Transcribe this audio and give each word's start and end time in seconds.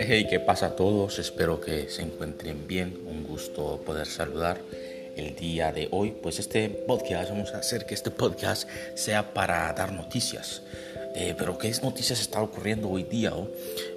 Hey, 0.00 0.28
¿qué 0.30 0.38
pasa 0.38 0.66
a 0.66 0.76
todos? 0.76 1.18
Espero 1.18 1.60
que 1.60 1.90
se 1.90 2.02
encuentren 2.02 2.68
bien. 2.68 3.00
Un 3.04 3.24
gusto 3.24 3.82
poder 3.84 4.06
saludar 4.06 4.60
el 5.16 5.34
día 5.34 5.72
de 5.72 5.88
hoy. 5.90 6.12
Pues 6.12 6.38
este 6.38 6.68
podcast, 6.68 7.30
vamos 7.30 7.52
a 7.52 7.58
hacer 7.58 7.84
que 7.84 7.94
este 7.94 8.12
podcast 8.12 8.68
sea 8.94 9.34
para 9.34 9.72
dar 9.72 9.90
noticias. 9.92 10.62
Eh, 11.16 11.34
pero 11.36 11.58
¿qué 11.58 11.74
noticias 11.82 12.20
está 12.20 12.40
ocurriendo 12.40 12.88
hoy 12.88 13.02
día? 13.02 13.34
Oh? 13.34 13.48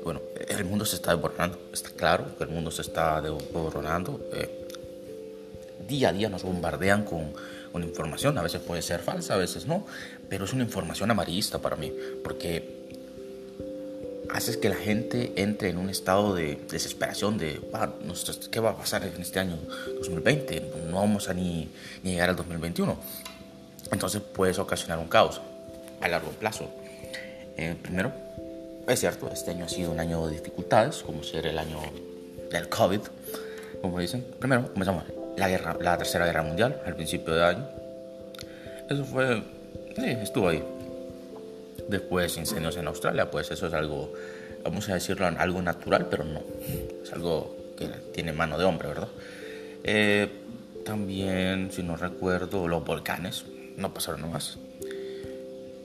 Bueno, 0.03 0.21
el 0.49 0.65
mundo 0.65 0.85
se 0.85 0.95
está 0.95 1.11
desboronando. 1.11 1.59
Está 1.71 1.91
claro 1.91 2.35
que 2.35 2.45
el 2.45 2.49
mundo 2.49 2.71
se 2.71 2.81
está 2.81 3.21
desboronando. 3.21 4.27
Eh, 4.33 4.49
día 5.87 6.09
a 6.09 6.13
día 6.13 6.29
nos 6.29 6.41
bombardean 6.41 7.03
con, 7.03 7.31
con 7.71 7.83
información. 7.83 8.39
A 8.39 8.41
veces 8.41 8.59
puede 8.59 8.81
ser 8.81 9.01
falsa, 9.01 9.35
a 9.35 9.37
veces 9.37 9.67
no. 9.67 9.85
Pero 10.27 10.45
es 10.45 10.53
una 10.53 10.63
información 10.63 11.11
amarillista 11.11 11.59
para 11.59 11.75
mí. 11.75 11.93
Porque 12.23 12.80
haces 14.33 14.57
que 14.57 14.69
la 14.69 14.75
gente 14.75 15.33
entre 15.35 15.69
en 15.69 15.77
un 15.77 15.89
estado 15.89 16.33
de 16.33 16.59
desesperación 16.69 17.37
de 17.37 17.59
¿qué 18.51 18.59
va 18.59 18.71
a 18.71 18.77
pasar 18.77 19.03
en 19.03 19.21
este 19.21 19.39
año 19.39 19.57
2020? 19.99 20.71
No 20.89 20.97
vamos 20.97 21.29
a 21.29 21.33
ni, 21.33 21.69
llegar 22.03 22.29
al 22.29 22.35
2021. 22.35 22.97
Entonces 23.91 24.21
puedes 24.21 24.59
ocasionar 24.59 24.99
un 24.99 25.07
caos 25.07 25.41
a 25.99 26.07
largo 26.07 26.31
plazo. 26.31 26.69
Eh, 27.57 27.75
primero, 27.81 28.11
es 28.87 28.99
cierto, 28.99 29.29
este 29.31 29.51
año 29.51 29.65
ha 29.65 29.69
sido 29.69 29.91
un 29.91 29.99
año 29.99 30.25
de 30.27 30.33
dificultades, 30.37 31.03
como 31.03 31.23
ser 31.23 31.45
el 31.47 31.57
año 31.57 31.79
del 32.49 32.69
COVID, 32.69 33.01
como 33.81 33.99
dicen. 33.99 34.25
Primero, 34.39 34.71
comenzamos 34.71 35.03
la, 35.37 35.49
guerra, 35.49 35.77
la 35.79 35.97
Tercera 35.97 36.25
Guerra 36.25 36.43
Mundial 36.43 36.81
al 36.85 36.95
principio 36.95 37.35
de 37.35 37.43
año. 37.43 37.67
Eso 38.89 39.03
fue, 39.05 39.43
sí, 39.95 40.05
estuvo 40.05 40.49
ahí 40.49 40.63
después 41.87 42.37
incendios 42.37 42.77
en 42.77 42.87
Australia, 42.87 43.29
pues 43.29 43.51
eso 43.51 43.67
es 43.67 43.73
algo, 43.73 44.13
vamos 44.63 44.89
a 44.89 44.93
decirlo, 44.93 45.25
algo 45.25 45.61
natural, 45.61 46.07
pero 46.09 46.23
no, 46.23 46.41
es 47.03 47.11
algo 47.13 47.55
que 47.77 47.87
tiene 48.13 48.33
mano 48.33 48.57
de 48.57 48.65
hombre, 48.65 48.87
¿verdad? 48.87 49.09
Eh, 49.83 50.29
también, 50.85 51.71
si 51.71 51.83
no 51.83 51.95
recuerdo, 51.95 52.67
los 52.67 52.83
volcanes, 52.83 53.45
no 53.77 53.93
pasaron 53.93 54.21
nomás. 54.21 54.57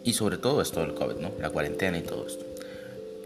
Y 0.04 0.12
sobre 0.12 0.38
todo 0.38 0.62
esto 0.62 0.80
del 0.80 0.94
COVID, 0.94 1.16
¿no? 1.16 1.32
La 1.40 1.50
cuarentena 1.50 1.98
y 1.98 2.02
todo 2.02 2.26
esto. 2.26 2.44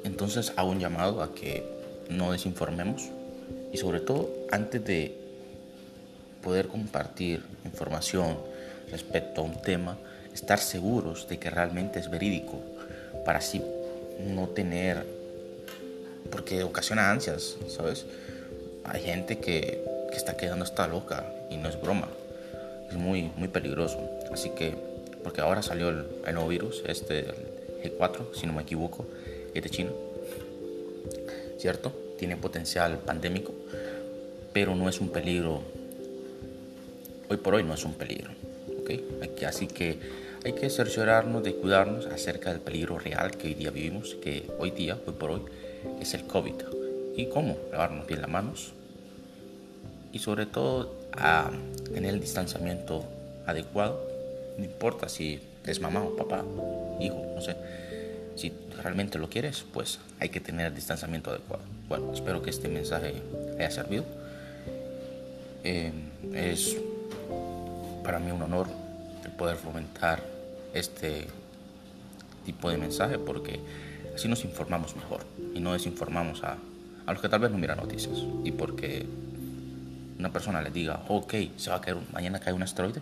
Entonces 0.04 0.52
hago 0.56 0.70
un 0.70 0.80
llamado 0.80 1.22
a 1.22 1.34
que 1.34 1.64
no 2.08 2.32
desinformemos 2.32 3.10
y 3.72 3.76
sobre 3.76 4.00
todo 4.00 4.30
antes 4.50 4.84
de 4.84 5.14
poder 6.42 6.68
compartir 6.68 7.42
información 7.64 8.38
respecto 8.90 9.42
a 9.42 9.44
un 9.44 9.60
tema, 9.60 9.98
estar 10.34 10.58
seguros 10.58 11.28
de 11.28 11.38
que 11.38 11.50
realmente 11.50 11.98
es 11.98 12.10
verídico, 12.10 12.58
para 13.24 13.38
así 13.38 13.62
no 14.26 14.48
tener, 14.48 15.04
porque 16.30 16.62
ocasiona 16.62 17.10
ansias, 17.10 17.56
¿sabes? 17.68 18.06
Hay 18.84 19.02
gente 19.02 19.38
que, 19.38 19.84
que 20.10 20.16
está 20.16 20.36
quedando 20.36 20.64
hasta 20.64 20.86
loca 20.86 21.24
y 21.50 21.56
no 21.56 21.68
es 21.68 21.80
broma, 21.80 22.08
es 22.90 22.96
muy, 22.96 23.30
muy 23.36 23.48
peligroso. 23.48 23.98
Así 24.32 24.50
que, 24.50 24.74
porque 25.22 25.40
ahora 25.40 25.62
salió 25.62 25.88
el, 25.88 26.06
nuevo 26.32 26.48
virus, 26.48 26.82
este, 26.86 27.20
el 27.20 27.98
G4, 27.98 28.34
si 28.34 28.46
no 28.46 28.52
me 28.52 28.62
equivoco, 28.62 29.06
es 29.54 29.62
de 29.62 29.70
China, 29.70 29.90
¿cierto? 31.58 31.92
Tiene 32.18 32.36
potencial 32.36 32.98
pandémico, 32.98 33.52
pero 34.52 34.74
no 34.74 34.88
es 34.88 35.00
un 35.00 35.10
peligro, 35.10 35.62
hoy 37.28 37.36
por 37.36 37.54
hoy 37.54 37.62
no 37.62 37.74
es 37.74 37.84
un 37.84 37.94
peligro, 37.94 38.30
Así 39.46 39.66
que 39.66 39.98
hay 40.44 40.52
que 40.52 40.70
cerciorarnos 40.70 41.42
de 41.42 41.54
cuidarnos 41.54 42.06
acerca 42.06 42.50
del 42.50 42.60
peligro 42.60 42.98
real 42.98 43.32
que 43.32 43.48
hoy 43.48 43.54
día 43.54 43.70
vivimos, 43.70 44.14
que 44.14 44.50
hoy 44.58 44.70
día, 44.70 44.98
hoy 45.06 45.12
por 45.12 45.30
hoy, 45.30 45.42
es 46.00 46.14
el 46.14 46.24
COVID. 46.24 46.54
¿Y 47.16 47.26
cómo? 47.26 47.58
Lavarnos 47.70 48.06
bien 48.06 48.22
las 48.22 48.30
manos 48.30 48.72
y 50.12 50.18
sobre 50.18 50.46
todo 50.46 50.94
tener 51.92 52.14
el 52.14 52.20
distanciamiento 52.20 53.04
adecuado. 53.46 54.00
No 54.56 54.64
importa 54.64 55.08
si 55.08 55.40
es 55.66 55.80
mamá 55.80 56.02
o 56.02 56.16
papá, 56.16 56.44
hijo, 57.00 57.22
no 57.34 57.40
sé. 57.40 57.56
Si 58.36 58.52
realmente 58.82 59.18
lo 59.18 59.28
quieres, 59.28 59.64
pues 59.72 59.98
hay 60.18 60.30
que 60.30 60.40
tener 60.40 60.66
el 60.66 60.74
distanciamiento 60.74 61.30
adecuado. 61.30 61.62
Bueno, 61.88 62.12
espero 62.14 62.40
que 62.40 62.50
este 62.50 62.68
mensaje 62.68 63.14
haya 63.58 63.70
servido. 63.70 64.04
Eh, 65.64 65.92
es 66.32 66.76
para 68.02 68.18
mí 68.18 68.30
un 68.30 68.40
honor 68.42 68.68
el 69.24 69.32
poder 69.32 69.56
fomentar 69.56 70.22
este 70.74 71.26
tipo 72.44 72.70
de 72.70 72.78
mensaje 72.78 73.18
porque 73.18 73.60
así 74.14 74.28
nos 74.28 74.44
informamos 74.44 74.96
mejor 74.96 75.24
y 75.54 75.60
no 75.60 75.72
desinformamos 75.72 76.42
a, 76.44 76.56
a 77.06 77.12
los 77.12 77.20
que 77.20 77.28
tal 77.28 77.40
vez 77.40 77.50
no 77.50 77.58
miran 77.58 77.78
noticias 77.78 78.18
y 78.44 78.52
porque 78.52 79.06
una 80.18 80.30
persona 80.32 80.60
les 80.60 80.72
diga, 80.72 81.02
ok, 81.08 81.34
se 81.56 81.70
va 81.70 81.76
a 81.76 81.80
caer, 81.80 81.96
mañana 82.12 82.38
cae 82.38 82.52
un 82.52 82.62
asteroide, 82.62 83.00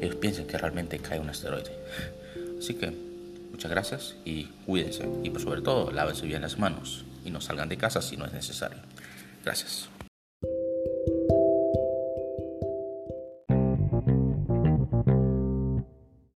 ellos 0.00 0.16
piensen 0.16 0.46
que 0.46 0.58
realmente 0.58 0.98
cae 0.98 1.20
un 1.20 1.28
asteroide. 1.28 1.70
Así 2.58 2.74
que 2.74 2.92
muchas 3.50 3.70
gracias 3.70 4.16
y 4.24 4.44
cuídense 4.66 5.08
y 5.22 5.30
por 5.30 5.40
sobre 5.40 5.62
todo 5.62 5.90
lávense 5.92 6.26
bien 6.26 6.42
las 6.42 6.58
manos 6.58 7.04
y 7.24 7.30
no 7.30 7.40
salgan 7.40 7.68
de 7.68 7.76
casa 7.76 8.02
si 8.02 8.16
no 8.16 8.26
es 8.26 8.32
necesario. 8.32 8.78
Gracias. 9.44 9.88